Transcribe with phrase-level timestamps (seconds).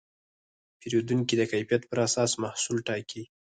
[0.79, 3.23] پیرودونکي د کیفیت پر اساس محصول ټاکي.